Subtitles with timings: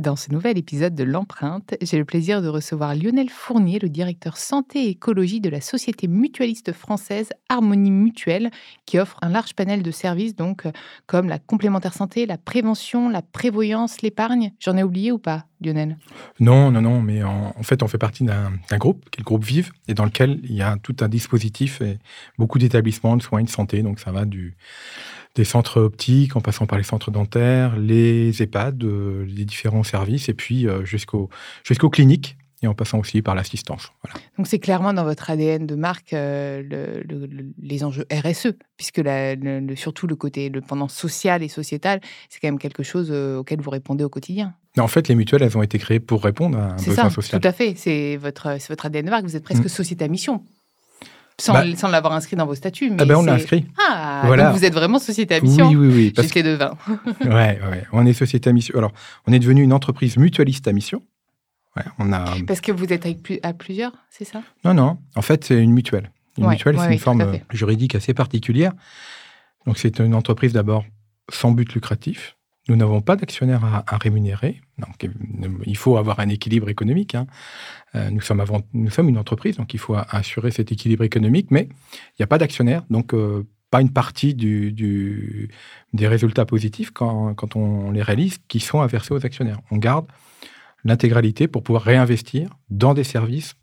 [0.00, 4.38] Dans ce nouvel épisode de L'Empreinte, j'ai le plaisir de recevoir Lionel Fournier, le directeur
[4.38, 8.50] santé et écologie de la société mutualiste française Harmonie Mutuelle,
[8.86, 10.72] qui offre un large panel de services, donc euh,
[11.06, 14.52] comme la complémentaire santé, la prévention, la prévoyance, l'épargne.
[14.58, 15.98] J'en ai oublié ou pas, Lionel?
[16.38, 19.44] Non, non, non, mais en, fait, on fait partie d'un groupe, qui est le groupe
[19.44, 21.98] Vive, et dans lequel il y a tout un dispositif et
[22.38, 23.82] beaucoup d'établissements de soins et de santé.
[23.82, 24.56] Donc ça va du
[25.34, 30.28] des centres optiques, en passant par les centres dentaires, les EHPAD, euh, les différents services,
[30.28, 31.28] et puis euh, jusqu'aux
[31.90, 33.90] cliniques, et en passant aussi par l'assistance.
[34.36, 37.02] Donc c'est clairement dans votre ADN de marque euh,
[37.62, 39.00] les enjeux RSE, puisque
[39.76, 43.70] surtout le côté, le pendant social et sociétal, c'est quand même quelque chose auquel vous
[43.70, 44.54] répondez au quotidien.
[44.78, 47.40] En fait, les mutuelles, elles ont été créées pour répondre à un besoin ça, social.
[47.40, 49.68] Tout à fait, c'est votre, votre ADN de marque, vous êtes presque mm.
[49.68, 50.44] société à mission.
[51.46, 52.92] Bah sans, l'avoir inscrit dans vos statuts.
[52.98, 53.66] ah ben on l'a inscrit.
[53.78, 54.46] Ah, voilà.
[54.46, 55.68] donc vous êtes vraiment société à mission.
[55.68, 56.12] Oui, oui, oui.
[56.16, 56.76] J'étais de vin.
[57.24, 57.86] ouais, ouais.
[57.92, 58.76] On est société à mission.
[58.76, 58.92] Alors,
[59.26, 61.02] on est devenu une entreprise mutualiste à mission.
[61.76, 62.24] Ouais, on a...
[62.46, 63.06] Parce que vous êtes
[63.42, 64.42] à plusieurs, c'est ça?
[64.64, 64.98] Non, non.
[65.14, 66.10] En fait, c'est une mutuelle.
[66.38, 68.72] Une mutuelle, c'est une forme juridique assez particulière.
[69.66, 70.84] Donc, c'est une entreprise d'abord
[71.30, 72.36] sans but lucratif.
[72.68, 74.60] Nous n'avons pas d'actionnaires à, rémunérer.
[74.78, 75.08] Donc,
[75.66, 77.14] il faut avoir un équilibre économique.
[77.14, 77.26] Hein.
[77.94, 82.24] Euh, nous, sommes une entreprise, donc il faut assurer cet équilibre économique, mais il n'y
[82.24, 88.38] a pas d'actionnaires, donc euh, pas une partie des résultats positifs quand, on les réalise
[88.48, 89.60] qui sont inversés aux actionnaires.
[89.70, 90.06] On garde
[90.84, 93.54] l'intégralité pour pouvoir réinvestir dans des services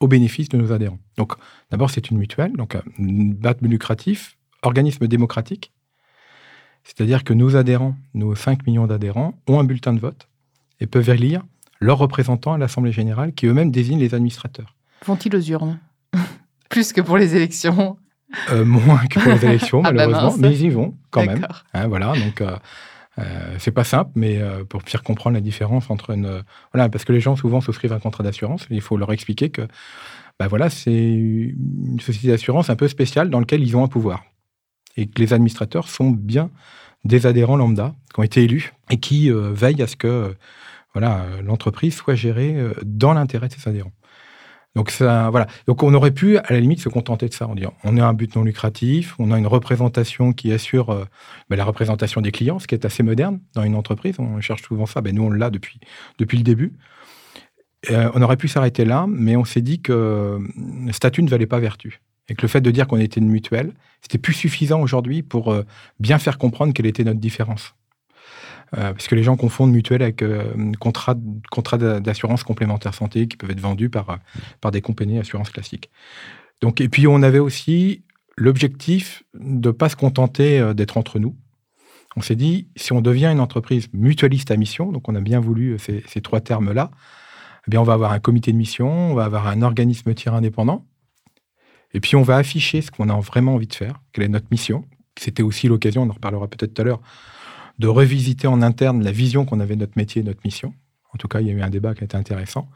[0.00, 0.98] au bénéfice de nos adhérents.
[1.16, 1.32] Donc,
[1.70, 5.72] d'abord, c'est une mutuelle, donc un but lucratif, organisme démocratique,
[6.86, 10.28] c'est-à-dire que nos adhérents, nos 5 millions d'adhérents, ont un bulletin de vote
[10.80, 11.42] et peuvent élire
[11.80, 14.76] leurs représentants à l'Assemblée générale qui eux-mêmes désignent les administrateurs.
[15.04, 15.80] Vont-ils aux urnes?
[16.70, 17.96] Plus que pour les élections
[18.52, 21.46] euh, Moins que pour les élections, ah bah malheureusement, mais ils y vont quand même.
[21.74, 22.56] Hein, voilà, donc euh,
[23.18, 26.42] euh, c'est pas simple, mais pour faire comprendre la différence entre une.
[26.72, 29.62] Voilà, parce que les gens souvent souscrivent un contrat d'assurance, il faut leur expliquer que
[30.38, 34.24] bah voilà, c'est une société d'assurance un peu spéciale dans laquelle ils ont un pouvoir
[34.96, 36.50] et que les administrateurs sont bien
[37.06, 40.34] des adhérents lambda qui ont été élus et qui euh, veillent à ce que euh,
[40.94, 43.92] voilà, l'entreprise soit gérée euh, dans l'intérêt de ses adhérents.
[44.74, 45.46] Donc, ça, voilà.
[45.66, 48.04] Donc, on aurait pu, à la limite, se contenter de ça, en disant on a
[48.04, 51.06] un but non lucratif, on a une représentation qui assure
[51.48, 54.16] ben, la représentation des clients, ce qui est assez moderne dans une entreprise.
[54.18, 55.00] On cherche souvent ça.
[55.00, 55.80] Ben, nous, on l'a depuis,
[56.18, 56.74] depuis le début.
[57.90, 60.38] on aurait pu s'arrêter là, mais on s'est dit que
[60.92, 62.02] statut ne valait pas vertu.
[62.28, 63.72] Et que le fait de dire qu'on était une mutuelle,
[64.02, 65.62] c'était plus suffisant aujourd'hui pour euh,
[66.00, 67.74] bien faire comprendre quelle était notre différence.
[68.76, 73.50] Euh, parce que les gens confondent mutuelle avec euh, contrat, d'assurance complémentaire santé qui peuvent
[73.50, 74.18] être vendus par,
[74.60, 75.88] par des compagnies d'assurance classiques.
[76.60, 78.02] Donc, et puis, on avait aussi
[78.36, 81.36] l'objectif de ne pas se contenter d'être entre nous.
[82.16, 85.38] On s'est dit, si on devient une entreprise mutualiste à mission, donc on a bien
[85.38, 86.90] voulu ces, ces trois termes-là,
[87.70, 90.86] eh on va avoir un comité de mission, on va avoir un organisme tiers indépendant,
[91.96, 94.48] et puis, on va afficher ce qu'on a vraiment envie de faire, quelle est notre
[94.50, 94.84] mission.
[95.18, 97.00] C'était aussi l'occasion, on en reparlera peut-être tout à l'heure,
[97.78, 100.74] de revisiter en interne la vision qu'on avait de notre métier et notre mission.
[101.14, 102.68] En tout cas, il y a eu un débat qui a été intéressant.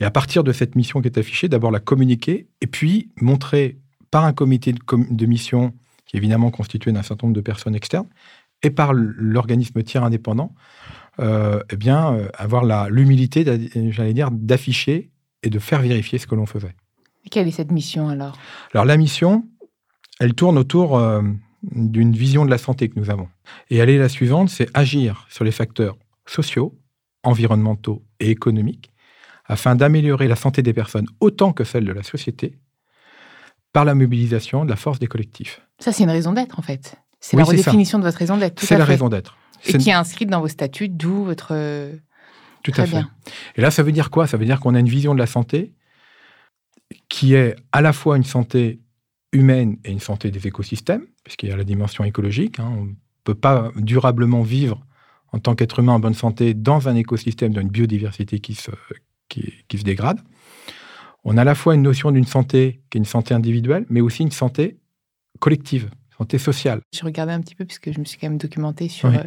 [0.00, 3.78] Et à partir de cette mission qui est affichée, d'abord la communiquer et puis montrer
[4.10, 5.72] par un comité de, mission
[6.04, 8.10] qui est évidemment constitué d'un certain nombre de personnes externes
[8.62, 10.54] et par l'organisme tiers indépendant,
[11.20, 13.46] euh, eh bien, euh, avoir l'humilité,
[13.88, 15.10] j'allais dire, d'afficher
[15.42, 16.74] et de faire vérifier ce que l'on faisait.
[17.30, 18.36] Quelle est cette mission alors?
[18.74, 19.46] Alors la mission,
[20.20, 21.22] elle tourne autour euh,
[21.62, 23.28] d'une vision de la santé que nous avons.
[23.70, 26.78] Et elle est la suivante, c'est agir sur les facteurs sociaux,
[27.22, 28.90] environnementaux et économiques
[29.44, 32.58] afin d'améliorer la santé des personnes autant que celle de la société
[33.72, 35.60] par la mobilisation de la force des collectifs.
[35.78, 36.96] Ça, c'est une raison d'être en fait.
[37.20, 38.62] C'est la redéfinition de votre raison d'être.
[38.62, 39.36] C'est la raison d'être.
[39.64, 41.54] Et qui est inscrite dans vos statuts, d'où votre...
[42.64, 43.04] Tout à fait.
[43.56, 44.26] Et là, ça veut dire quoi?
[44.26, 45.72] Ça veut dire qu'on a une vision de la santé
[47.12, 48.80] qui est à la fois une santé
[49.32, 52.58] humaine et une santé des écosystèmes, puisqu'il y a la dimension écologique.
[52.58, 52.72] Hein.
[52.74, 52.94] On ne
[53.24, 54.80] peut pas durablement vivre
[55.30, 58.70] en tant qu'être humain en bonne santé dans un écosystème, dans une biodiversité qui se,
[59.28, 60.20] qui, se dégrade.
[61.22, 64.00] On a à la fois une notion d'une santé qui est une santé individuelle, mais
[64.00, 64.78] aussi une santé
[65.38, 66.80] collective, santé sociale.
[66.94, 69.10] Je regardais un petit peu, puisque je me suis quand même documenté sur...
[69.10, 69.24] Euh,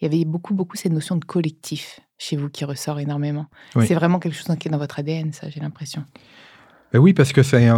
[0.00, 1.98] il y avait beaucoup, beaucoup cette notion de collectif.
[2.16, 3.46] chez vous qui ressort énormément.
[3.80, 6.04] C'est vraiment quelque chose qui est dans votre ADN, ça, j'ai l'impression.
[6.94, 7.68] Ben oui, parce que c'est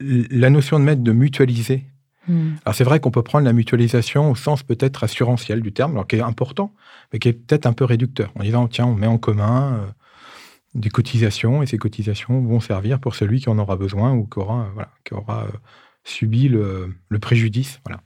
[0.00, 1.84] la notion de mettre de mutualiser.
[2.26, 2.54] Hmm.
[2.64, 6.08] Alors c'est vrai qu'on peut prendre la mutualisation au sens peut-être assurantiel du terme, alors
[6.08, 6.74] qui est important,
[7.12, 9.86] mais qui est peut-être un peu réducteur, en disant tiens, on met en commun euh,
[10.74, 14.40] des cotisations et ces cotisations vont servir pour celui qui en aura besoin ou qui
[14.40, 15.56] aura, voilà, qui aura euh,
[16.02, 17.78] subi le, le préjudice.
[17.86, 18.00] Voilà.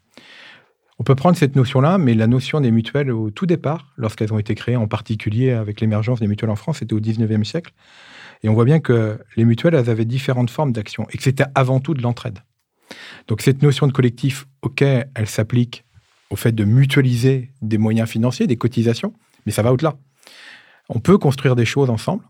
[0.98, 4.38] On peut prendre cette notion-là, mais la notion des mutuelles au tout départ, lorsqu'elles ont
[4.38, 7.72] été créées, en particulier avec l'émergence des mutuelles en France, c'était au 19e siècle.
[8.42, 11.44] Et on voit bien que les mutuelles, elles avaient différentes formes d'action et que c'était
[11.54, 12.40] avant tout de l'entraide.
[13.28, 15.84] Donc cette notion de collectif, OK, elle s'applique
[16.30, 19.12] au fait de mutualiser des moyens financiers, des cotisations,
[19.46, 19.94] mais ça va au-delà.
[20.88, 22.24] On peut construire des choses ensemble,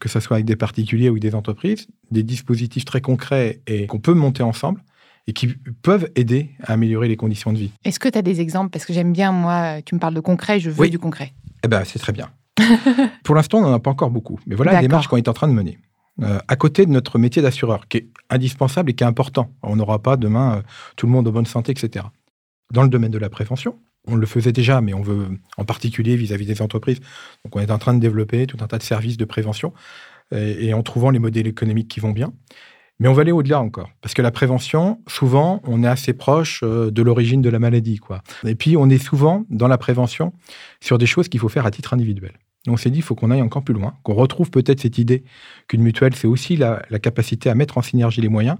[0.00, 4.00] que ce soit avec des particuliers ou des entreprises, des dispositifs très concrets et qu'on
[4.00, 4.82] peut monter ensemble
[5.26, 5.48] et qui
[5.82, 7.72] peuvent aider à améliorer les conditions de vie.
[7.84, 8.70] Est-ce que tu as des exemples?
[8.70, 11.32] Parce que j'aime bien, moi, tu me parles de concret, je veux du concret.
[11.62, 12.30] Eh bien, c'est très bien.
[13.24, 14.38] Pour l'instant, on n'en a pas encore beaucoup.
[14.46, 15.78] Mais voilà la démarche qu'on est en train de mener.
[16.22, 19.50] Euh, à côté de notre métier d'assureur, qui est indispensable et qui est important.
[19.62, 20.62] On n'aura pas demain euh,
[20.96, 22.06] tout le monde en bonne santé, etc.
[22.72, 26.14] Dans le domaine de la prévention, on le faisait déjà, mais on veut en particulier
[26.14, 27.00] vis-à-vis des entreprises.
[27.44, 29.72] Donc on est en train de développer tout un tas de services de prévention
[30.32, 32.32] et en trouvant les modèles économiques qui vont bien.
[33.00, 36.60] Mais on va aller au-delà encore, parce que la prévention, souvent, on est assez proche
[36.62, 38.22] euh, de l'origine de la maladie, quoi.
[38.46, 40.32] Et puis, on est souvent dans la prévention
[40.80, 42.32] sur des choses qu'il faut faire à titre individuel.
[42.66, 45.24] On s'est dit, il faut qu'on aille encore plus loin, qu'on retrouve peut-être cette idée
[45.68, 48.56] qu'une mutuelle, c'est aussi la, capacité à mettre en synergie les moyens.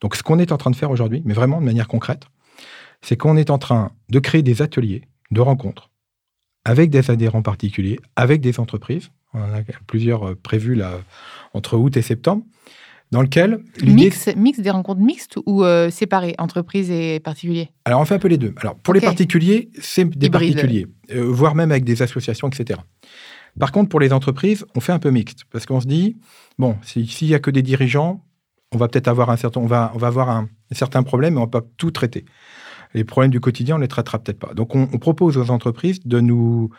[0.00, 2.24] Donc, ce qu'on est en train de faire aujourd'hui, mais vraiment de manière concrète,
[3.02, 5.90] c'est qu'on est en train de créer des ateliers de rencontres
[6.64, 9.10] avec des adhérents particuliers, avec des entreprises.
[9.34, 11.00] On en a plusieurs euh, prévus là
[11.52, 12.44] entre août et septembre
[13.10, 17.70] dans lequel mix, mix des rencontres mixtes ou euh, séparées, entreprises et particuliers?
[17.84, 18.54] Alors on fait un peu les deux.
[18.58, 22.80] Alors pour les particuliers, c'est des particuliers, euh, voire même avec des associations, etc.
[23.58, 26.16] Par contre, pour les entreprises, on fait un peu mixte parce qu'on se dit
[26.58, 28.24] bon, s'il y a que des dirigeants,
[28.72, 31.40] on va peut-être avoir un certain, on va, on va avoir un, certain problème, mais
[31.40, 32.24] on pas tout traiter.
[32.94, 34.54] Les problèmes du quotidien, on les traitera peut-être pas.
[34.54, 36.70] Donc on, propose aux entreprises de nous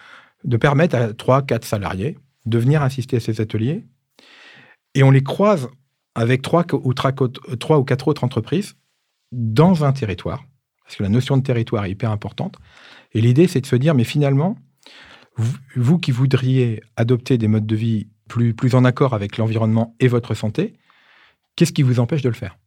[0.43, 3.85] de permettre à 3, 4 salariés de venir assister à ces ateliers
[4.95, 5.69] et on les croise
[6.15, 8.75] avec trois ou, trois ou quatre autres entreprises
[9.31, 10.43] dans un territoire,
[10.83, 12.57] parce que la notion de territoire est hyper importante.
[13.13, 14.57] Et l'idée, c'est de se dire, mais finalement,
[15.75, 20.07] vous, qui voudriez adopter des modes de vie plus, plus en accord avec l'environnement et
[20.07, 20.73] votre santé,
[21.55, 22.57] qu'est-ce qui vous empêche de le faire?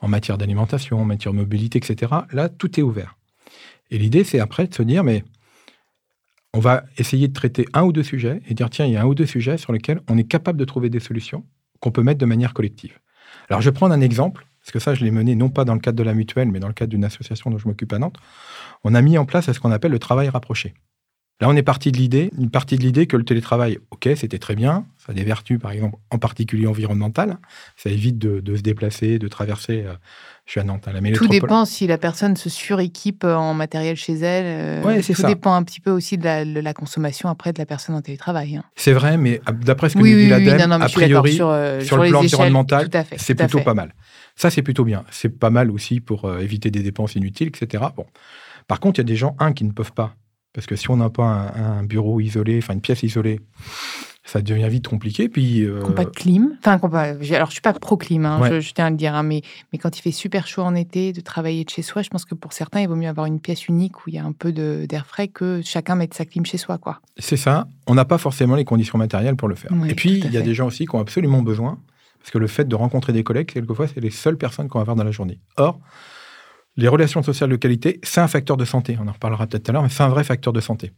[0.00, 2.12] En matière d'alimentation, en matière de mobilité, etc.
[2.32, 3.16] Là, tout est ouvert.
[3.90, 5.22] Et l'idée, c'est après de se dire, mais
[6.54, 9.02] on va essayer de traiter un ou deux sujets et dire, tiens, il y a
[9.02, 11.46] un ou deux sujets sur lesquels on est capable de trouver des solutions
[11.80, 12.98] qu'on peut mettre de manière collective.
[13.48, 15.74] Alors, je vais prendre un exemple, parce que ça, je l'ai mené non pas dans
[15.74, 17.98] le cadre de la mutuelle, mais dans le cadre d'une association dont je m'occupe à
[17.98, 18.16] Nantes.
[18.84, 20.74] On a mis en place ce qu'on appelle le travail rapproché.
[21.40, 24.38] Là, on est parti de l'idée, une partie de l'idée que le télétravail, ok, c'était
[24.38, 27.38] très bien, ça a des vertus, par exemple, en particulier environnementales.
[27.76, 29.82] Ça évite de, se déplacer, de traverser.
[29.84, 29.94] Euh,
[30.46, 33.54] je suis à Nantes, à la Tout dépend si la personne se suréquipe euh, en
[33.54, 34.44] matériel chez elle.
[34.84, 38.02] Euh, tout dépend un petit peu aussi de la, consommation après de la personne en
[38.02, 38.56] télétravail.
[38.56, 38.64] Hein.
[38.76, 42.88] C'est vrai, mais d'après ce que nous dit l'ADEME, a priori, sur, le plan environnemental,
[43.16, 43.92] c'est plutôt pas mal.
[44.36, 45.04] Ça, c'est plutôt bien.
[45.10, 47.82] C'est pas mal aussi pour éviter des dépenses inutiles, etc.
[47.96, 48.06] Bon.
[48.68, 50.14] Par contre, il y a des gens, un, qui ne peuvent pas
[50.52, 53.40] parce que si on n'a pas un, bureau isolé, enfin une pièce isolée,
[54.24, 55.28] ça devient vite compliqué.
[55.28, 55.80] Puis, euh...
[55.90, 56.56] pas de clim.
[56.60, 59.42] Enfin, alors je suis pas pro clim, hein, je, tiens à le dire, hein, mais,
[59.72, 62.24] mais quand il fait super chaud en été, de travailler de chez soi, je pense
[62.24, 64.32] que pour certains, il vaut mieux avoir une pièce unique où il y a un
[64.32, 67.00] peu d'air frais que chacun mette sa clim chez soi, quoi.
[67.18, 67.66] C'est ça.
[67.86, 69.72] On n'a pas forcément les conditions matérielles pour le faire.
[69.88, 71.78] Et puis il y a des gens aussi qui ont absolument besoin,
[72.20, 74.84] parce que le fait de rencontrer des collègues, quelquefois, c'est les seules personnes qu'on va
[74.84, 75.40] voir dans la journée.
[75.56, 75.80] Or,
[76.76, 78.96] les relations sociales de qualité, c'est un facteur de santé.
[79.00, 80.92] On en reparlera peut-être tout à l'heure, mais c'est un vrai facteur de santé.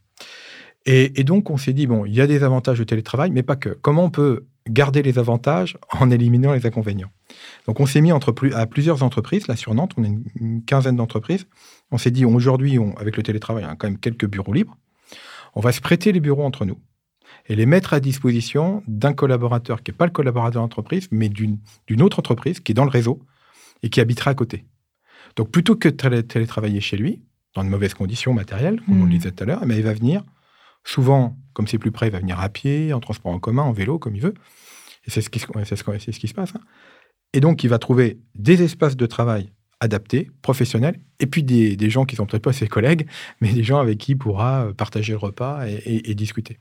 [0.86, 3.56] Et, donc, on s'est dit, bon, il y a des avantages de télétravail, mais pas
[3.56, 3.70] que.
[3.70, 7.10] Comment on peut garder les avantages en éliminant les inconvénients?
[7.66, 9.48] Donc, on s'est mis entre à plusieurs entreprises.
[9.48, 11.46] Là, sur Nantes, on a une, quinzaine d'entreprises.
[11.90, 14.76] On s'est dit, aujourd'hui, avec le télétravail, il y a quand même quelques bureaux libres.
[15.54, 16.78] On va se prêter les bureaux entre nous
[17.46, 21.58] et les mettre à disposition d'un collaborateur qui n'est pas le collaborateur d'entreprise, mais d'une
[22.02, 23.20] autre entreprise qui est dans le réseau
[23.82, 24.66] et qui habitera à côté.
[25.36, 27.22] Donc plutôt que de télétravailler chez lui,
[27.54, 29.10] dans de mauvaises conditions matérielles, comme on le hmm.
[29.10, 30.24] disait tout à l'heure, eh ben, il va venir,
[30.84, 33.72] souvent, comme c'est plus près, il va venir à pied, en transport en commun, en
[33.72, 34.34] vélo, comme il veut.
[35.06, 36.54] Et c'est ce qui, ce qui se passe.
[36.54, 36.60] Hein.
[37.32, 39.50] Et donc, il va trouver des espaces de travail
[39.80, 43.06] adaptés, professionnels, et puis des, gens qui ne sont peut-être pas ses collègues,
[43.40, 46.58] mais des gens avec qui il pourra partager le repas et, discuter.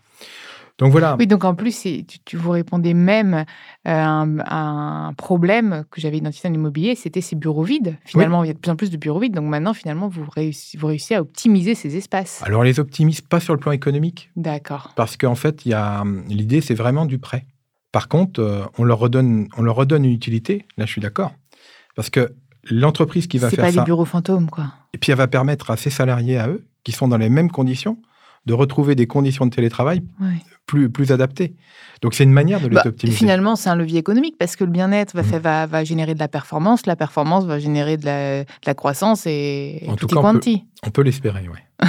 [0.80, 1.16] Donc voilà.
[1.20, 1.88] Oui, donc en plus,
[2.26, 3.46] tu, vous répondez même
[3.86, 7.98] à un, problème que j'avais identifié dans l'immobilier, c'était ces bureaux vides.
[8.06, 9.36] Finalement, il y a de plus en plus de bureaux vides.
[9.36, 12.42] Donc maintenant, finalement, vous réussissez, vous réussissez à optimiser ces espaces.
[12.44, 14.32] Alors, on les optimise pas sur le plan économique.
[14.36, 14.94] D'accord.
[14.96, 15.64] Parce qu'en fait,
[16.28, 17.46] l'idée, c'est vraiment du prêt.
[17.92, 20.66] Par contre, euh, on, leur redonne, on leur redonne une utilité.
[20.78, 21.32] Là, je suis d'accord.
[21.96, 23.70] Parce que l'entreprise qui va faire ça...
[23.70, 24.74] C'est pas des bureaux fantômes, quoi.
[24.94, 27.52] Et puis, elle va permettre à ses salariés, à eux, qui sont dans les mêmes
[27.52, 28.00] conditions,
[28.46, 30.04] de retrouver des conditions de télétravail
[30.66, 31.56] plus, plus adaptées.
[32.02, 33.18] Donc, c'est une manière de les bah, optimiser.
[33.18, 35.42] Finalement, c'est un levier économique parce que le bien-être va, mmh.
[35.42, 39.96] va, va, générer de la performance, la performance va générer de la, croissance et, en
[39.96, 40.52] tout cas, on peut,
[40.86, 41.88] on peut l'espérer, oui.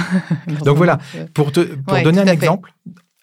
[0.63, 0.99] Donc voilà,
[1.33, 2.73] pour, te, pour donner un exemple,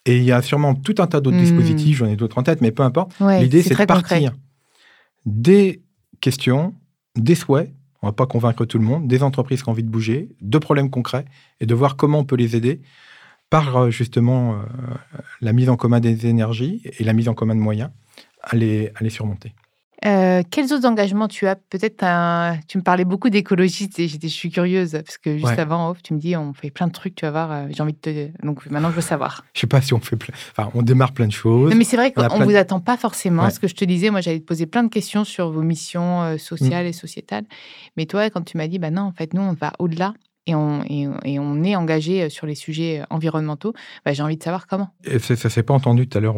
[0.05, 1.41] et il y a sûrement tout un tas d'autres mmh.
[1.41, 3.13] dispositifs, j'en ai d'autres en tête, mais peu importe.
[3.19, 4.33] L'idée, c'est de partir
[5.25, 5.81] des
[6.19, 6.73] questions,
[7.15, 7.71] des souhaits,
[8.01, 10.29] on ne va pas convaincre tout le monde, des entreprises qui ont envie de bouger,
[10.41, 11.25] de problèmes concrets,
[11.61, 12.81] et de voir comment on peut les aider
[13.49, 14.55] par euh, justement euh,
[15.41, 17.91] la mise en commun des énergies et la mise en commun de moyens
[18.41, 19.53] à les, à les surmonter.
[20.05, 21.55] Euh, quels autres engagements tu as?
[21.55, 22.03] Peut-être
[22.67, 26.19] tu me parlais beaucoup d'écologie, je suis curieuse parce que juste avant off, tu me
[26.19, 27.67] dis on fait plein de trucs, tu vas voir.
[27.69, 29.45] j'ai envie de te, donc maintenant je veux savoir.
[29.53, 31.73] Je sais pas si on fait plein, enfin on démarre plein de choses.
[31.73, 33.49] mais c'est vrai qu'on ne vous attend pas forcément.
[33.49, 36.37] Ce que je te disais, moi j'allais te poser plein de questions sur vos missions
[36.37, 36.89] sociales mm.
[36.89, 37.45] et sociétales,
[37.95, 40.13] mais toi quand tu m'as dit bah non en fait nous on va au-delà
[40.45, 43.73] et on, et, on, est engagé sur les sujets environnementaux,
[44.05, 44.89] bah, j'ai envie de savoir comment.
[45.05, 46.35] Et ça ne s'est pas entendu tout à l'heure,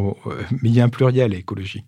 [0.62, 1.86] mais il y a un pluriel à écologie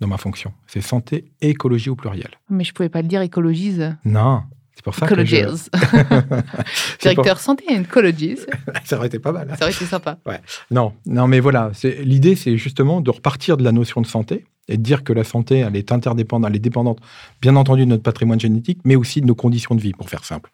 [0.00, 0.52] dans ma fonction.
[0.66, 2.30] C'est santé et écologie au pluriel.
[2.50, 3.94] Mais je ne pouvais pas le dire écologise.
[4.04, 4.42] Non,
[4.74, 5.36] c'est pour ça que je...
[7.00, 8.38] Directeur santé et écologie.
[8.84, 9.48] ça aurait été pas mal.
[9.50, 9.56] Hein.
[9.56, 10.18] Ça aurait été sympa.
[10.26, 10.40] Ouais.
[10.70, 11.70] Non, non, mais voilà,
[12.00, 15.24] l'idée, c'est justement de repartir de la notion de santé et de dire que la
[15.24, 16.98] santé, elle est interdépendante, elle est dépendante,
[17.42, 20.24] bien entendu, de notre patrimoine génétique, mais aussi de nos conditions de vie, pour faire
[20.24, 20.50] simple.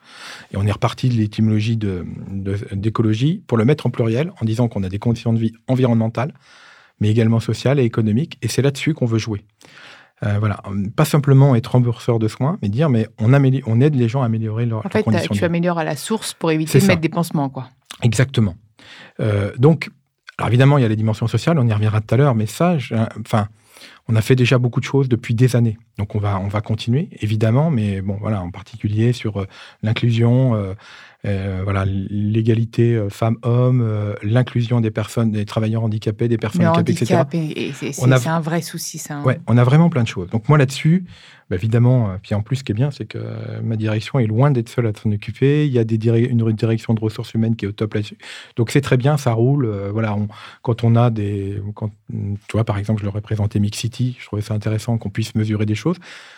[0.53, 4.69] Et on est reparti de l'étymologie d'écologie de, pour le mettre en pluriel, en disant
[4.69, 6.35] qu'on a des conditions de vie environnementales,
[7.01, 9.45] mais également sociales et économiques, et c'est là-dessus qu'on veut jouer.
[10.23, 10.63] Euh, voilà,
[10.97, 14.27] pas simplement être rembourseur de soins, mais dire mais on, on aide les gens à
[14.27, 15.03] améliorer leur, en fait,
[15.33, 17.71] tu améliores à la source pour éviter de mettre des pansements, quoi.
[18.03, 18.55] Exactement.
[19.21, 19.91] Euh, donc,
[20.37, 22.45] alors évidemment, il y a les dimensions sociales, on y reviendra tout à l'heure, mais
[22.45, 22.77] ça,
[23.25, 23.49] enfin,
[24.09, 25.79] on a fait déjà beaucoup de choses depuis des années.
[26.01, 29.47] Donc on va, on va continuer, évidemment, mais bon, voilà, en particulier sur euh,
[29.83, 30.73] l'inclusion, euh,
[31.27, 37.23] euh, voilà, l'égalité femmes-hommes, l'inclusion des personnes, des travailleurs handicapés, des personnes handicapées, etc.
[37.93, 39.21] C'est un vrai souci, ça.
[39.21, 40.31] Ouais, on a vraiment plein de choses.
[40.31, 41.05] Donc moi là-dessus,
[41.51, 43.19] bah, évidemment, puis en plus, ce qui est bien, c'est que
[43.63, 45.67] ma direction est loin d'être seule à s'en occuper.
[45.67, 48.17] Il y a des une direction de ressources humaines qui est au top là-dessus.
[48.57, 49.67] Donc c'est très bien, ça roule.
[49.93, 50.17] voilà,
[50.63, 54.17] quand on a des, quand, tu vois, par exemple, je leur ai présenté Mix City,
[54.19, 55.90] je trouvais ça intéressant qu'on puisse mesurer des choses.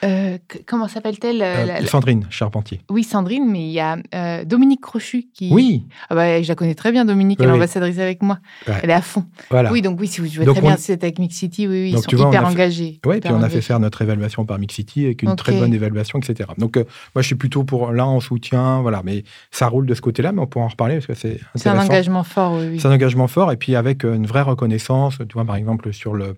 [0.05, 2.81] Euh, comment s'appelle-t-elle euh, Sandrine Charpentier.
[2.91, 5.51] Oui, Sandrine, mais il y a euh, Dominique Crochu qui.
[5.53, 5.87] Oui.
[6.11, 8.39] Ah bah, je la connais très bien, Dominique, elle est ambassadrice avec moi.
[8.67, 9.25] Elle est à fond.
[9.51, 9.73] Voilà.
[9.73, 12.29] Oui, donc oui, si vous jouez très bien, c'est avec Mix City, oui, ils sont
[12.29, 13.01] hyper engagés.
[13.07, 15.75] Oui, puis on a fait faire notre évaluation par Mix City avec une très bonne
[15.75, 16.51] évaluation, etc.
[16.59, 20.01] Donc moi, je suis plutôt pour là en soutien, voilà, mais ça roule de ce
[20.01, 22.81] côté-là, mais on pourra en reparler parce que c'est C'est un engagement fort, oui.
[22.81, 26.15] C'est un engagement fort, et puis avec une vraie reconnaissance, tu vois, par exemple, sur
[26.15, 26.37] le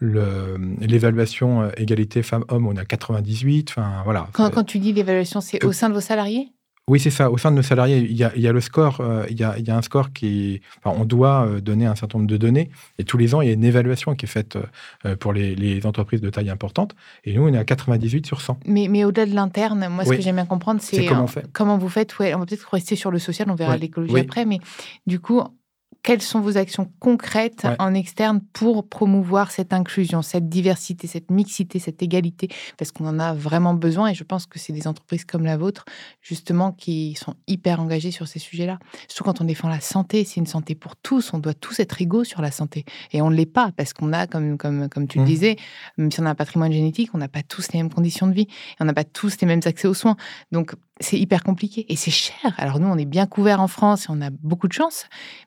[0.00, 3.70] l'évaluation euh, égalité femmes-hommes, on a 98.
[3.70, 4.28] Enfin, voilà.
[4.32, 6.48] Quand, quand tu dis l'évaluation, c'est au sein de vos salariés?
[6.86, 7.30] Oui, c'est ça.
[7.30, 9.00] Au sein de nos salariés, il y a, il y a le score.
[9.00, 10.60] Euh, il, y a, il, y a, un score qui.
[10.84, 12.68] Enfin, on doit euh, donner un certain nombre de données.
[12.98, 14.58] Et tous les ans, il y a une évaluation qui est faite
[15.18, 16.94] pour les, les entreprises de taille importante.
[17.24, 18.60] Et nous, on est à 98 sur 100.
[18.66, 21.88] Mais, mais au-delà de l'interne, moi, ce que j'aime bien comprendre, c'est comment, comment, vous
[21.88, 22.18] faites.
[22.18, 24.44] Ouais, on va peut-être rester sur le social, on verra l'écologie après.
[24.44, 24.60] Mais
[25.06, 25.42] du coup,
[26.04, 31.78] quelles sont vos actions concrètes en externe pour promouvoir cette inclusion, cette diversité, cette mixité,
[31.78, 32.48] cette égalité?
[32.76, 35.56] Parce qu'on en a vraiment besoin et je pense que c'est des entreprises comme la
[35.56, 35.86] vôtre,
[36.20, 38.78] justement, qui sont hyper engagées sur ces sujets-là.
[39.08, 42.00] Surtout quand on défend la santé, c'est une santé pour tous, on doit tous être
[42.02, 42.84] égaux sur la santé.
[43.12, 45.26] Et on ne l'est pas parce qu'on a, comme, comme, comme tu le mmh.
[45.26, 45.56] disais,
[45.96, 48.34] même si on a un patrimoine génétique, on n'a pas tous les mêmes conditions de
[48.34, 50.16] vie et on n'a pas tous les mêmes accès aux soins.
[50.52, 52.54] Donc, c'est hyper compliqué et c'est cher.
[52.56, 55.06] Alors nous, on est bien couverts en France et on a beaucoup de chance,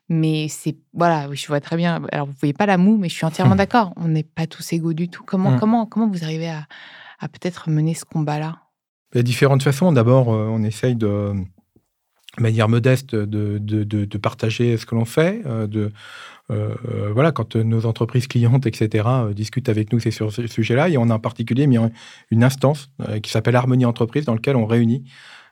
[0.10, 2.02] mais c'est voilà, je vois très bien.
[2.12, 3.94] Alors vous voyez pas la moue, mais je suis entièrement d'accord.
[3.96, 5.24] On n'est pas tous égaux du tout.
[5.26, 5.60] Comment mmh.
[5.60, 6.68] comment comment vous arrivez à,
[7.30, 8.58] peut-être mener ce combat-là?
[9.14, 9.92] Il y a différentes façons.
[9.94, 11.34] D'abord, euh, on essaye de
[12.40, 15.92] manière modeste de, de, de, partager ce que l'on fait, euh, de
[16.52, 16.76] euh,
[17.14, 20.90] voilà, quand nos entreprises clientes, etc., discutent avec nous, c'est sur ce sujet-là.
[20.90, 21.78] Et on a en particulier mis
[22.30, 22.92] une instance
[23.24, 25.06] qui s'appelle Harmonie Entreprise, dans laquelle on réunit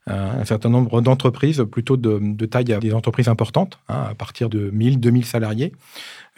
[0.08, 5.00] un certain nombre d'entreprises, plutôt de, taille des entreprises importantes, hein, à partir de 1000,
[5.00, 5.74] 2000 salariés.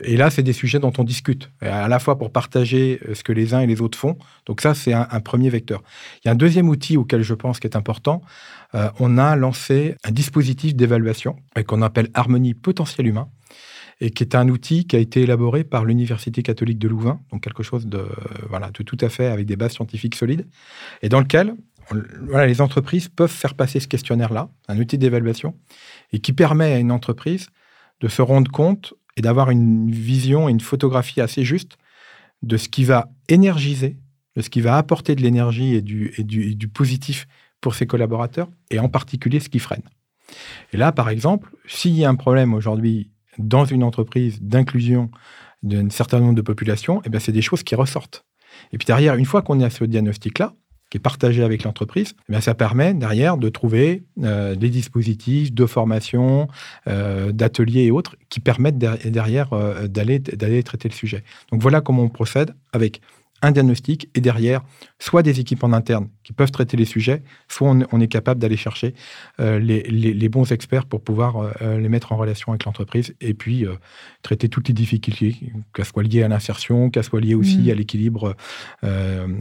[0.04, 3.24] Et là, c'est des sujets dont on discute, à la fois pour partager euh, ce
[3.24, 4.18] que les uns et les autres font.
[4.46, 5.82] Donc ça, c'est un, premier vecteur.
[6.24, 8.22] Il y a un deuxième outil auquel je pense qui est important.
[8.76, 13.28] Euh, on a lancé un dispositif d'évaluation qu'on appelle Harmonie potentiel humain
[14.00, 17.42] et qui est un outil qui a été élaboré par l'Université catholique de Louvain, donc
[17.42, 18.06] quelque chose de,
[18.48, 20.46] voilà, de tout à fait avec des bases scientifiques solides,
[21.02, 21.56] et dans lequel
[21.94, 25.56] les entreprises peuvent faire passer ce questionnaire-là, un outil d'évaluation,
[26.12, 27.48] et qui permet à une entreprise
[28.02, 31.78] de se rendre compte et d'avoir une vision une photographie assez juste
[32.44, 33.98] de ce qui va énergiser,
[34.36, 37.28] de ce qui va apporter de l'énergie et du, positif
[37.60, 39.82] pour ses collaborateurs, et en particulier ce qui freine.
[40.72, 45.10] Et là, par exemple, s'il y a un problème aujourd'hui dans une entreprise d'inclusion
[45.64, 48.26] d'un certain nombre de populations, eh c'est des choses qui ressortent.
[48.72, 50.54] Et puis derrière, une fois qu'on a ce diagnostic-là,
[50.90, 55.66] qui est partagé avec l'entreprise, eh ça permet derrière de trouver euh, des dispositifs de
[55.66, 56.48] formation,
[56.88, 61.24] euh, d'ateliers et autres qui permettent derrière euh, d'aller traiter le sujet.
[61.52, 63.02] Donc voilà comment on procède avec
[63.42, 64.62] un diagnostic et derrière,
[65.00, 68.58] soit des équipes en interne qui peuvent traiter les sujets, soit on, est capable d'aller
[68.58, 68.94] chercher
[69.40, 73.34] euh, les, bons experts pour pouvoir euh, euh, les mettre en relation avec l'entreprise et
[73.34, 73.66] puis
[74.24, 75.38] traiter toutes les difficultés,
[75.74, 77.70] qu'elles soient liées à l'insertion, qu'elles soient liées aussi mmh.
[77.70, 78.36] à l'équilibre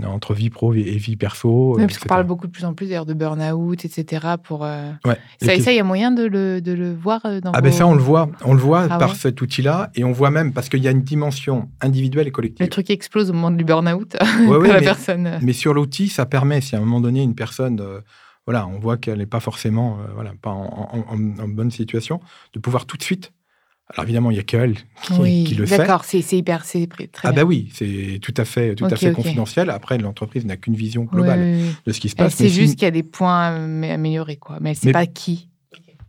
[0.04, 1.74] entre vie pro et, vie perso.
[1.76, 4.24] Oui, parce qu'on parle beaucoup de plus en plus d'ailleurs de burn-out, etc.
[4.40, 5.18] Pour, ouais.
[5.42, 7.94] Ça, il y a moyen de le, de le voir dans Ah ben ça, on
[7.94, 8.30] le voit.
[8.44, 10.92] On le voit ah par cet outil-là et on voit même, parce qu'il y a
[10.92, 12.64] une dimension individuelle et collective.
[12.64, 14.16] Le truc explose au moment du burn-out.
[14.46, 15.38] Ouais, la mais, personne...
[15.42, 18.00] mais sur l'outil, ça permet, si à un moment donné, une personne, euh,
[18.46, 22.20] voilà, on voit qu'elle n'est pas forcément euh, voilà, pas en, bonne situation,
[22.52, 23.32] de pouvoir tout de suite.
[23.88, 25.78] Alors évidemment, il n'y a qu'elle qui, qui, le fait.
[25.78, 29.12] D'accord, c'est hyper, c'est très Ah bah oui, c'est tout à fait, tout à fait
[29.12, 29.70] confidentiel.
[29.70, 31.56] Après, l'entreprise n'a qu'une vision globale
[31.86, 32.34] de ce qui se passe.
[32.34, 34.58] C'est juste qu'il y a des points à améliorer, quoi.
[34.60, 35.48] Mais elle ne sait pas qui.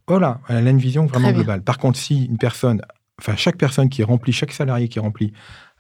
[0.08, 1.62] Voilà, elle a une vision vraiment globale.
[1.62, 2.82] Par contre, si une personne,
[3.20, 5.34] enfin chaque personne qui remplit, chaque salarié qui remplit,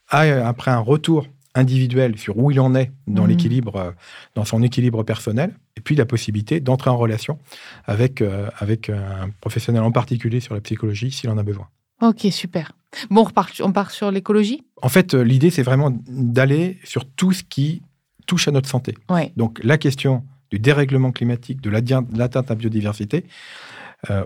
[0.09, 1.27] a après un retour
[1.57, 3.27] individuel sur où il en est dans mmh.
[3.27, 3.91] l'équilibre, euh,
[4.35, 7.39] dans son équilibre personnel, et puis la possibilité d'entrer en relation
[7.85, 11.67] avec, euh, avec un professionnel en particulier sur la psychologie s'il en a besoin.
[12.01, 12.73] Ok, super.
[13.09, 14.63] Bon, on, repart, on part sur l'écologie?
[14.81, 17.81] En fait, euh, l'idée, c'est vraiment d'aller sur tout ce qui
[18.27, 18.93] touche à notre santé.
[19.35, 23.25] Donc, la question du dérèglement climatique, de l'atteinte à la biodiversité,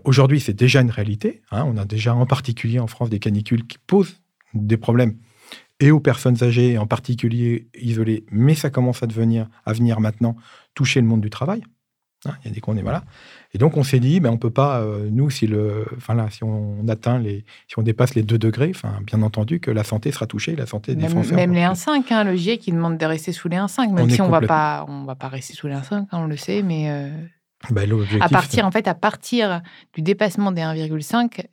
[0.04, 1.44] aujourd'hui, c'est déjà une réalité.
[1.52, 1.66] Hein.
[1.68, 4.16] On a déjà en particulier en France des canicules qui posent
[4.56, 5.16] des problèmes
[5.82, 10.38] et aux personnes âgées, en particulier isolées, mais ça commence à devenir, à venir maintenant,
[10.76, 11.64] toucher le monde du travail.
[12.26, 13.04] Hein, il y a des qu'on est voilà.
[13.56, 16.28] Et donc on s'est dit, ben on peut pas, euh, nous, si le, enfin là,
[16.30, 19.84] si on atteint les, si on dépasse les 2 degrés, enfin bien entendu que la
[19.84, 21.34] santé sera touchée, la santé des même, Français.
[21.34, 24.22] Même les 1,5, hein, le GIEC qui demande de rester sous les 1,5, même si
[24.22, 26.92] on va pas, on va pas rester sous les 1,5, hein, on le sait, mais
[26.92, 27.10] euh,
[27.70, 27.82] bah,
[28.20, 29.62] à partir, en fait, à partir
[29.94, 31.46] du dépassement des 1,5,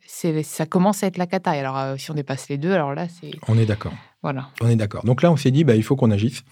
[0.43, 1.51] ça commence à être la cata.
[1.51, 3.31] alors, euh, si on dépasse les deux, alors là, c'est.
[3.47, 3.93] On est d'accord.
[4.23, 4.49] Voilà.
[4.61, 5.05] On est d'accord.
[5.05, 6.43] Donc là, on s'est dit, bah, il faut qu'on agisse.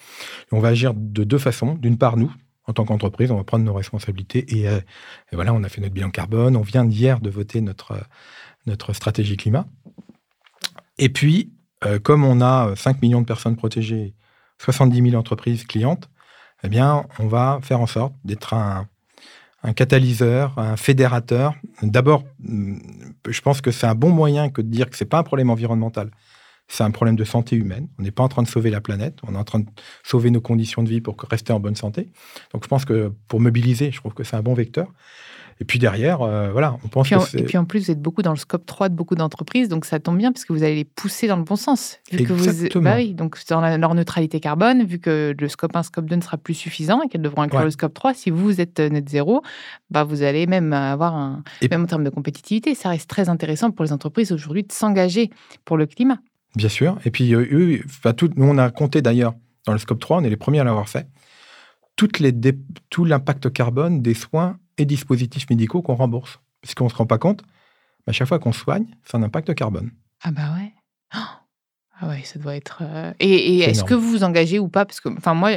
[0.52, 1.74] On va agir de deux façons.
[1.74, 2.32] D'une part, nous,
[2.68, 4.46] en tant qu'entreprise, on va prendre nos responsabilités.
[4.56, 4.80] Et, euh,
[5.34, 6.56] voilà, on a fait notre bilan carbone.
[6.56, 8.00] On vient d'hier de voter notre,
[8.68, 9.66] notre stratégie climat.
[11.00, 11.52] Et puis,
[11.86, 14.14] euh, comme on a 5 millions de personnes protégées,
[14.60, 16.10] 70 000 entreprises clientes,
[16.64, 18.88] eh bien, on va faire en sorte d'être un
[19.68, 21.54] un catalyseur, un fédérateur.
[21.82, 22.78] D'abord, mm,
[23.28, 25.24] je pense que c'est un bon moyen que de dire que ce n'est pas un
[25.24, 26.10] problème environnemental,
[26.70, 27.90] c'est un problème de santé humaine.
[28.00, 29.68] On n'est pas en train de sauver la planète, on est en train de
[30.04, 32.10] sauver nos conditions de vie pour rester en bonne santé.
[32.54, 34.88] Donc je pense que pour mobiliser, je trouve que c'est un bon vecteur.
[35.60, 38.22] Et puis derrière, euh, voilà, on pense que Et puis en plus, vous êtes beaucoup
[38.22, 40.76] dans le scope 3 de beaucoup d'entreprises, donc ça tombe bien parce que vous allez
[40.76, 41.98] les pousser dans le bon sens.
[42.12, 42.70] Vu Exactement.
[42.70, 42.84] Que vous...
[42.84, 46.22] bah oui, donc dans leur neutralité carbone, vu que le scope 1, scope 2 ne
[46.22, 49.10] sera plus suffisant et qu'elles devront inclure le scope 3, si vous êtes euh, net
[49.10, 49.42] zéro,
[49.90, 51.44] bah vous allez même avoir un...
[51.70, 55.32] Même en termes de compétitivité, ça reste très intéressant pour les entreprises aujourd'hui de s'engager
[55.66, 56.20] pour le climat.
[56.56, 56.98] Bien sûr.
[57.06, 59.34] Et puis, euh, eux, tout, nous, on a compté d'ailleurs
[59.66, 61.08] dans le scope 3, on est les premiers à l'avoir fait,
[61.96, 62.34] toutes les
[62.90, 66.40] tout l'impact carbone des soins et dispositifs médicaux qu'on rembourse.
[66.62, 67.44] Puisqu'on ne se rend pas compte,
[68.08, 69.92] à chaque fois qu'on soigne, c'est un impact carbone.
[70.24, 70.67] Ah bah ouais.
[72.00, 72.84] Ah ouais, ça doit être.
[72.84, 74.86] Euh, et, est-ce que vous vous engagez ou pas?
[74.86, 75.50] Parce que, enfin, moi,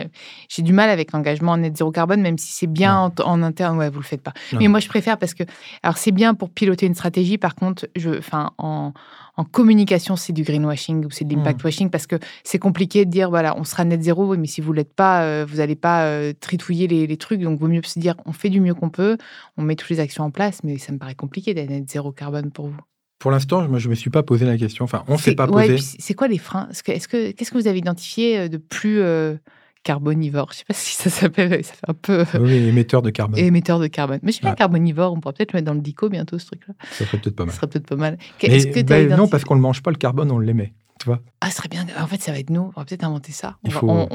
[0.49, 3.77] j'ai du mal avec l'engagement en net zéro carbone, même si c'est bien en, interne.
[3.77, 4.33] Ouais, vous le faites pas.
[4.59, 5.43] Mais moi, je préfère parce que,
[5.83, 7.37] alors, c'est bien pour piloter une stratégie.
[7.37, 8.95] Par contre, je, enfin, en,
[9.37, 11.67] en communication, c'est du greenwashing ou c'est de l'impact mmh.
[11.67, 14.73] washing parce que c'est compliqué de dire, voilà, on sera net zéro, mais si vous
[14.73, 17.43] l'êtes pas, euh, vous n'allez pas euh, tritouiller les, les, trucs.
[17.43, 19.19] Donc, vaut mieux se dire, on fait du mieux qu'on peut,
[19.59, 22.13] on met toutes les actions en place, mais ça me paraît compliqué d'être net zéro
[22.13, 22.81] carbone pour vous.
[23.21, 24.83] Pour l'instant, je ne me suis pas posé la question.
[24.83, 25.77] Enfin, on ne s'est pas posé.
[25.79, 26.69] c'est quoi les freins?
[26.85, 29.37] Qu'est-ce que, qu'est-ce que vous avez identifié euh, de plus euh,
[29.85, 30.49] carbonivore?
[30.53, 31.63] Je ne sais pas si ça s'appelle.
[31.63, 32.25] Ça fait un peu.
[32.41, 33.39] Oui, émetteur de carbone.
[33.39, 34.21] Émetteur de carbone.
[34.23, 35.13] Mais je suis bien carbonivore.
[35.13, 36.73] On pourrait peut-être le mettre dans le dico bientôt, ce truc-là.
[36.93, 37.53] Ça serait peut-être pas mal.
[37.53, 38.17] Ça serait peut-être pas mal.
[38.39, 40.73] Que, ben, non, parce qu'on ne mange pas le carbone, on l'émet.
[40.99, 41.85] Tu vois Ah, ce serait bien.
[42.01, 42.73] En fait, ça va être nous.
[42.75, 43.59] On va peut-être inventer ça.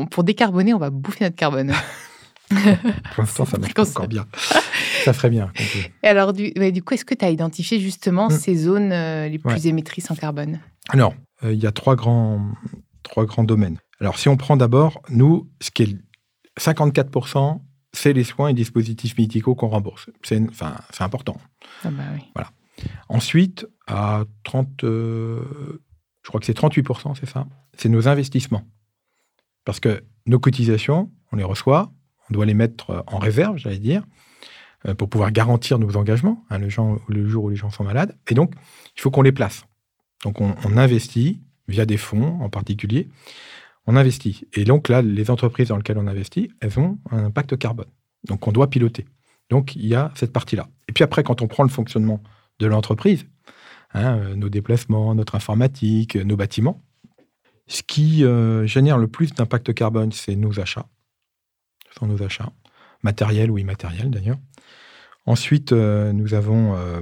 [0.10, 1.74] pour décarboner, on va bouffer notre carbone.
[3.14, 4.26] pour l'instant, ça marche pas encore bien.
[5.04, 5.52] ça ferait bien.
[6.04, 8.32] Et alors, du, du coup, est-ce que tu as identifié justement mm.
[8.32, 10.60] ces zones euh, les plus émettrices en carbone?
[10.90, 11.14] Alors,
[11.44, 12.42] euh, il y a trois grands,
[13.04, 13.78] trois grands domaines.
[14.00, 15.98] Alors, si on prend d'abord, nous, ce qui est
[16.60, 17.62] 54%,
[17.94, 20.10] c'est les soins et dispositifs médicaux qu'on rembourse.
[20.24, 20.42] C'est
[21.00, 21.38] important.
[21.84, 22.22] Ah bah oui.
[22.36, 22.52] Voilà.
[23.08, 24.68] Ensuite, à 30,
[26.26, 28.64] je crois que c'est 38%, c'est ça, c'est nos investissements.
[29.64, 31.92] Parce que nos cotisations, on les reçoit,
[32.30, 34.04] on doit les mettre euh, en réserve, j'allais dire,
[34.88, 38.18] euh, pour pouvoir garantir nos engagements, hein, le, jour où les gens sont malades.
[38.30, 38.54] Et donc,
[38.96, 39.66] il faut qu'on les place.
[40.24, 43.10] Donc, on, investit via des fonds en particulier.
[43.86, 44.48] On investit.
[44.54, 47.90] Et donc, là, les entreprises dans lesquelles on investit, elles ont un impact carbone.
[48.24, 49.06] Donc, on doit piloter.
[49.52, 50.68] Donc, il y a cette partie-là.
[50.90, 52.24] Et puis après, quand on prend le fonctionnement
[52.58, 53.26] de l'entreprise,
[53.94, 56.82] hein, euh, nos déplacements, notre informatique, nos bâtiments,
[57.68, 58.24] ce qui
[58.66, 60.86] génère le plus d'impact carbone, c'est nos achats
[61.98, 62.52] sont nos achats,
[63.04, 64.38] matériels ou immatériels d'ailleurs.
[65.26, 67.02] Ensuite, euh, nous avons euh,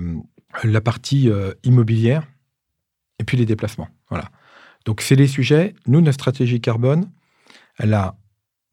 [0.63, 2.25] la partie euh, immobilière
[3.19, 3.89] et puis les déplacements.
[4.09, 4.29] Voilà.
[4.85, 5.73] Donc, c'est les sujets.
[5.87, 7.11] Nous, notre stratégie carbone,
[7.77, 8.17] elle a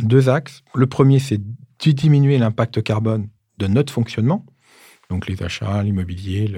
[0.00, 0.62] deux axes.
[0.74, 3.28] Le premier, c'est de diminuer l'impact carbone
[3.59, 4.46] de notre fonctionnement,
[5.09, 6.52] donc les achats, l'immobilier.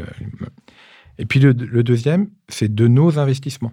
[1.19, 3.73] Et puis le, deuxième, c'est de nos investissements.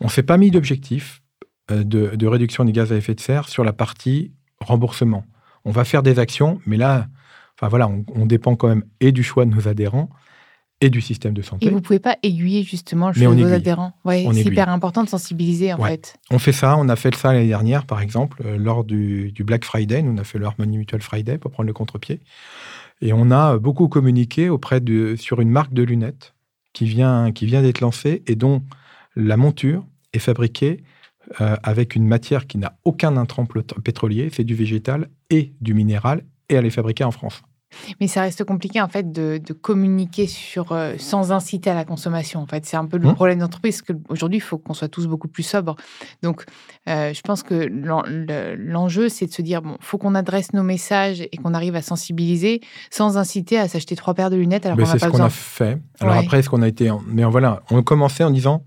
[0.00, 1.22] On ne s'est pas mis d'objectif
[1.70, 5.24] de, réduction des gaz à effet de serre sur la partie remboursement.
[5.64, 7.08] On va faire des actions, mais là,
[7.56, 10.10] enfin voilà, on, dépend quand même et du choix de nos adhérents
[10.80, 11.66] et du système de santé.
[11.66, 13.92] Et vous ne pouvez pas aiguiller justement le choix de vos adhérents.
[14.04, 16.16] Ouais, c'est hyper important de sensibiliser en fait.
[16.30, 19.64] On fait ça, on a fait ça l'année dernière par exemple, euh, lors du, Black
[19.64, 22.20] Friday, nous on a fait le Harmony Mutual Friday pour prendre le contre-pied.
[23.00, 26.34] Et on a beaucoup communiqué auprès de, sur une marque de lunettes
[26.72, 28.62] qui vient, qui vient d'être lancée et dont
[29.16, 30.82] la monture est fabriquée
[31.40, 36.24] euh, avec une matière qui n'a aucun intrant pétrolier, c'est du végétal et du minéral,
[36.48, 37.42] et elle est fabriquée en France.
[38.00, 42.40] Mais ça reste compliqué en fait de, communiquer sur euh, sans inciter à la consommation.
[42.40, 43.14] En fait, c'est un peu le mmh.
[43.14, 45.76] problème d'entreprise parce qu'aujourd'hui, il faut qu'on soit tous beaucoup plus sobres.
[46.22, 46.44] Donc,
[46.88, 47.68] euh, je pense que
[48.56, 51.82] l'enjeu, c'est de se dire bon, faut qu'on adresse nos messages et qu'on arrive à
[51.82, 52.60] sensibiliser
[52.90, 55.08] sans inciter à s'acheter trois paires de lunettes alors qu'on n'a pas besoin.
[55.08, 55.82] C'est ce qu'on a fait.
[56.00, 58.64] Alors après, ce qu'on a été, mais voilà, on a commencé en disant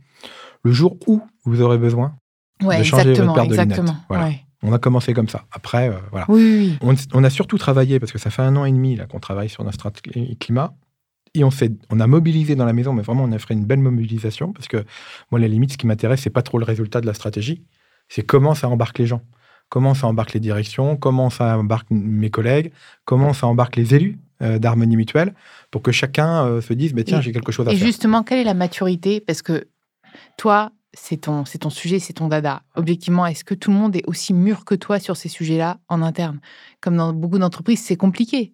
[0.63, 2.15] le jour où vous aurez besoin,
[2.63, 3.96] ouais, de changer exactement, votre paire de lunettes.
[4.10, 4.32] Voilà.
[4.63, 5.46] On a commencé comme ça.
[5.52, 6.26] Après, euh, voilà.
[6.30, 6.98] Oui, oui.
[7.13, 9.63] On, a surtout travaillé, parce que ça fait un an et demi qu'on travaille sur
[9.63, 9.91] notre
[10.39, 10.74] climat,
[11.36, 13.65] et on, fait, on a mobilisé dans la maison, mais vraiment, on a fait une
[13.65, 14.84] belle mobilisation, parce que
[15.32, 17.63] moi, la limite, ce qui m'intéresse, c'est pas trop le résultat de la stratégie,
[18.10, 19.22] c'est comment ça embarque les gens,
[19.70, 22.72] comment ça embarque les directions, comment ça embarque mes collègues,
[23.06, 25.34] comment ça embarque les élus euh, d'harmonie mutuelle,
[25.70, 27.82] pour que chacun euh, se dise, bah, tiens, j'ai quelque chose à faire.
[27.82, 29.20] Et justement, quelle est la maturité?
[29.20, 29.67] Parce que
[30.38, 32.63] toi, c'est ton, c'est ton sujet, c'est ton dada.
[32.75, 36.01] Objectivement, est-ce que tout le monde est aussi mûr que toi sur ces sujets-là en
[36.01, 36.39] interne?
[36.81, 38.53] Comme dans beaucoup d'entreprises, c'est compliqué.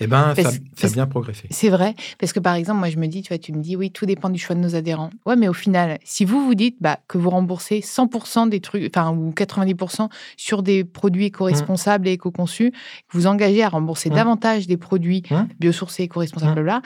[0.00, 0.50] Eh bien, ça,
[0.86, 1.46] a bien progressé.
[1.50, 3.76] C'est vrai, parce que par exemple, moi, je me dis, tu vois, tu me dis,
[3.76, 5.10] oui, tout dépend du choix de nos adhérents.
[5.24, 8.90] Ouais, mais au final, si vous vous dites bah, que vous remboursez 100% des trucs,
[8.94, 12.08] enfin, ou 90% sur des produits éco-responsables mmh.
[12.08, 14.14] et éco-conçus, que vous engagez à rembourser mmh.
[14.14, 15.36] davantage des produits mmh.
[15.60, 16.82] biosourcés, éco-responsables, là,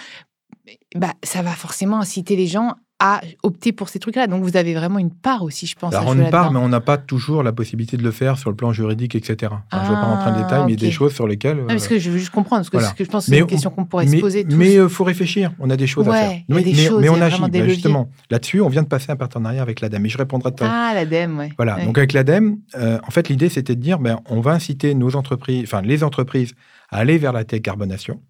[0.95, 4.29] bah, ça va forcément inciter les gens à opter pour ces trucs-là.
[4.29, 5.93] Donc vous avez vraiment une part aussi, je pense.
[5.93, 8.55] Alors une part, mais on n'a pas toujours la possibilité de le faire sur le
[8.55, 9.53] plan juridique, etc.
[9.73, 11.57] je ne vais pas rentrer en détail, mais il y a des choses sur lesquelles.
[11.57, 13.71] Non, parce que je veux juste comprendre, parce que, je pense que c'est une question
[13.71, 14.45] qu'on pourrait se poser.
[14.45, 14.55] Tous.
[14.55, 16.41] Mais il euh, faut réfléchir, on a des choses à faire.
[16.49, 18.09] mais, mais, on agit, bah, justement.
[18.31, 20.07] Là-dessus, on vient de passer un partenariat avec l'ADEME.
[20.07, 21.47] Et je répondrai à Ah, l'ADEME, oui.
[21.57, 24.95] Voilà, donc avec l'ADEME, euh, en fait, l'idée, c'était de dire, ben, on va inciter
[24.95, 26.53] nos entreprises, enfin les entreprises,
[26.91, 28.21] à aller vers la décarbonation.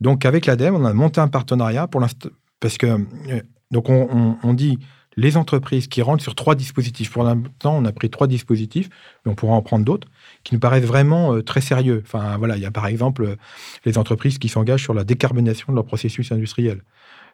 [0.00, 2.28] Donc avec l'ADEME, on a monté un partenariat pour l'instant,
[2.60, 4.78] parce que euh, donc on, dit
[5.16, 7.10] les entreprises qui rentrent sur trois dispositifs.
[7.10, 8.88] Pour l'instant, on a pris trois dispositifs,
[9.24, 10.08] mais on pourra en prendre d'autres,
[10.44, 12.02] qui nous paraissent vraiment euh, très sérieux.
[12.04, 13.36] Enfin, voilà, il y a par exemple euh,
[13.84, 16.82] les entreprises qui s'engagent sur la décarbonation de leur processus industriel.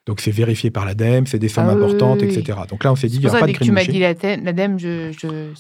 [0.07, 2.61] Donc c'est vérifié par l'ADEME, c'est des sommes ah importantes, etc.
[2.71, 3.93] Donc là, on s'est dit, il n'y a pas de greenwashing.
[3.93, 4.79] tu m'as dit l'ADEME,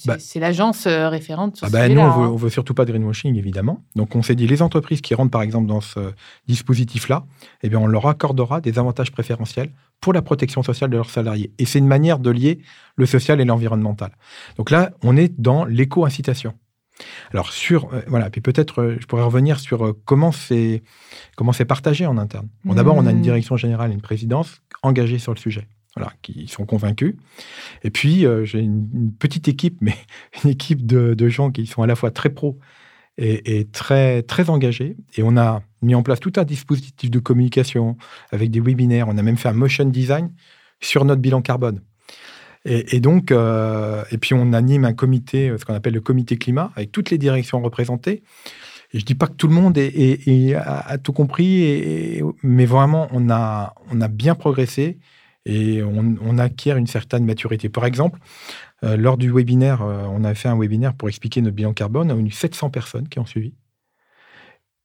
[0.06, 2.37] bah c'est l'agence euh, référente sur ah bah, Nous, on veut, hein.
[2.37, 3.82] veut surtout pas de greenwashing, évidemment.
[3.96, 6.12] Donc on s'est dit, les entreprises qui rentrent, par exemple, dans ce
[6.46, 7.26] dispositif-là,
[7.64, 11.50] eh bien, on leur accordera des avantages préférentiels pour la protection sociale de leurs salariés.
[11.59, 12.61] Et c'est une manière de lier
[12.94, 14.12] le social et l'environnemental.
[14.59, 16.54] Donc là, on est dans l'éco-incitation.
[17.32, 20.82] Alors sur euh, voilà, puis peut-être euh, je pourrais revenir sur euh, comment c'est
[21.37, 22.48] comment c'est partagé en interne.
[22.64, 23.22] Bon, D'abord, on a une mmh.
[23.22, 25.66] direction générale et une présidence engagées sur le sujet.
[25.96, 27.14] Voilà, qui sont convaincus.
[27.82, 29.94] Et puis, j'ai une, petite équipe, mais
[30.44, 32.59] une équipe de, gens qui sont à la fois très pros
[33.16, 34.94] et, très, très engagés.
[35.16, 37.96] Et on a mis en place tout un dispositif de communication
[38.30, 39.09] avec des webinaires.
[39.09, 40.35] On a même fait un motion design
[40.80, 41.80] sur notre bilan carbone.
[42.68, 46.72] Et, donc, euh, et puis on anime un comité, ce qu'on appelle le comité climat,
[46.74, 48.24] avec toutes les directions représentées.
[48.92, 53.72] Et je dis pas que tout le monde a, tout compris, mais vraiment, on a,
[54.09, 54.98] bien progressé
[55.44, 57.68] et on, acquiert une certaine maturité.
[57.68, 58.18] Par exemple,
[58.85, 62.11] euh, lors du webinaire, euh, on a fait un webinaire pour expliquer notre bilan carbone.
[62.11, 63.55] On a eu 700 personnes qui ont suivi.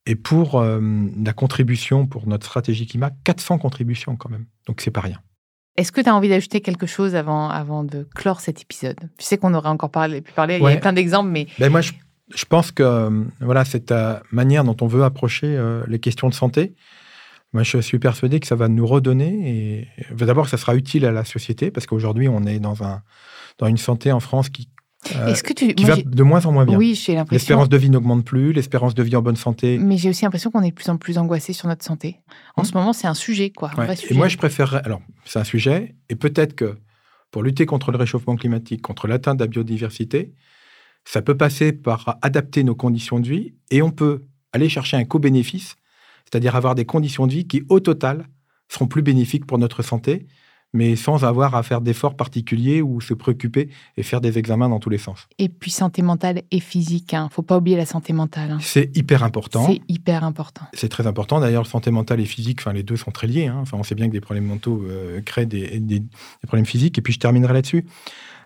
[0.06, 0.80] Et pour euh,
[1.24, 4.46] la contribution pour notre stratégie climat, 400 contributions quand même.
[4.67, 5.20] Donc c'est pas rien.
[5.77, 8.99] Est-ce que tu as envie d'ajouter quelque chose avant, avant de clore cet épisode?
[9.17, 11.47] Tu sais qu'on aurait encore parlé, pu parler, il y a plein d'exemples, mais...
[11.60, 11.93] Ben moi, je,
[12.36, 13.93] je, pense que voilà, cette
[14.31, 15.57] manière dont on veut approcher
[15.88, 16.75] les questions de santé,
[17.53, 19.88] moi, je suis persuadé que ça va nous redonner.
[20.10, 23.01] Et d'abord, ça sera utile à la société parce qu'aujourd'hui, on est dans un
[23.57, 24.69] dans une santé en France qui
[25.16, 25.74] euh, que tu...
[25.74, 26.78] qui va de moins en moins bien.
[26.78, 27.34] Oui, j'ai l'impression.
[27.34, 29.78] L'espérance de vie n'augmente plus, l'espérance de vie en bonne santé.
[29.78, 32.20] Mais j'ai aussi l'impression qu'on est de plus en plus angoissé sur notre santé.
[32.56, 32.66] En mmh.
[32.66, 33.72] ce moment, c'est un sujet, quoi.
[34.10, 34.82] Et moi, je préférerais.
[34.86, 36.78] Alors, c'est un sujet, et peut-être que
[37.32, 40.34] pour lutter contre le réchauffement climatique, contre l'atteinte de la biodiversité,
[41.06, 45.06] ça peut passer par adapter nos conditions de vie, et on peut aller chercher un
[45.06, 45.76] co-bénéfice
[46.32, 48.28] c'est-à-dire avoir des conditions de vie qui, au total,
[48.70, 50.28] seront plus bénéfiques pour notre santé,
[50.73, 54.79] mais sans avoir à faire d'efforts particuliers ou se préoccuper et faire des examens dans
[54.79, 55.27] tous les sens.
[55.38, 57.29] Et puis santé mentale et physique, hein.
[57.31, 58.51] faut pas oublier la santé mentale.
[58.51, 58.60] Hein.
[58.62, 59.65] C'est hyper important.
[59.65, 60.65] C'est hyper important.
[60.73, 61.39] C'est très important.
[61.39, 63.47] D'ailleurs, santé mentale et physique, enfin les deux sont très liés.
[63.47, 63.60] Hein.
[63.62, 66.03] Enfin, on sait bien que des problèmes mentaux euh, créent des, des,
[66.47, 66.97] problèmes physiques.
[66.97, 67.86] Et puis je terminerai là-dessus.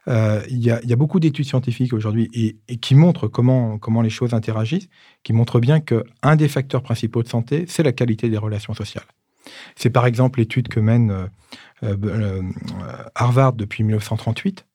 [0.08, 2.30] Euh, il y, a beaucoup d'études scientifiques aujourd'hui
[2.68, 4.88] et, qui montrent comment, comment les choses interagissent,
[5.24, 9.06] qui montrent bien qu'un des facteurs principaux de santé, c'est la qualité des relations sociales.
[9.76, 11.12] C'est par exemple l'étude que mène
[11.84, 12.42] euh, euh,
[13.16, 14.66] Harvard depuis 1938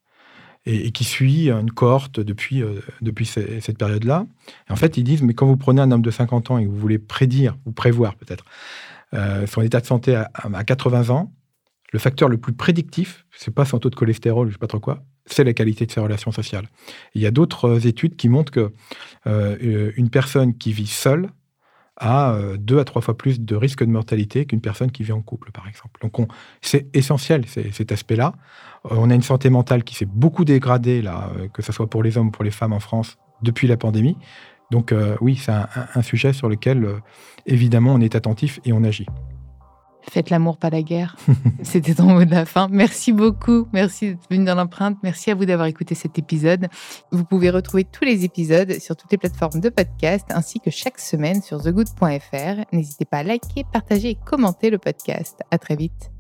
[0.66, 2.62] et, qui suit une cohorte depuis,
[3.00, 4.26] depuis cette période-là.
[4.68, 6.68] En fait, ils disent, mais quand vous prenez un homme de 50 ans et que
[6.68, 8.44] vous voulez prédire ou prévoir peut-être
[9.50, 11.33] son état de santé à, à 80 ans,
[11.92, 14.80] le facteur le plus prédictif, c'est pas son taux de cholestérol, je sais pas trop
[14.80, 16.68] quoi, c'est la qualité de ses relations sociales.
[17.14, 18.72] il y a d'autres euh, études qui montrent que
[19.26, 21.30] euh, une personne qui vit seule
[22.00, 25.12] a euh, deux à trois fois plus de risque de mortalité qu'une personne qui vit
[25.12, 26.00] en couple, par exemple.
[26.00, 26.16] Donc,
[26.60, 28.32] c'est essentiel cet aspect-là.
[28.84, 32.18] on a une santé mentale qui s'est beaucoup dégradée, là, que ce soit pour les
[32.18, 34.16] hommes ou pour les femmes en France, depuis la pandémie.
[34.70, 36.86] Donc, oui, c'est un, sujet sur lequel,
[37.46, 39.06] évidemment, on est attentif et on agit.
[40.08, 41.16] Faites l'amour, pas la guerre.
[41.62, 42.68] C'était ton mot de la fin.
[42.70, 43.66] Merci beaucoup.
[43.72, 44.96] Merci d'être venu dans l'empreinte.
[45.02, 46.68] Merci à vous d'avoir écouté cet épisode.
[47.12, 50.98] Vous pouvez retrouver tous les épisodes sur toutes les plateformes de podcast ainsi que chaque
[50.98, 52.64] semaine sur thegood.fr.
[52.72, 55.40] N'hésitez pas à liker, partager et commenter le podcast.
[55.50, 56.10] À très vite.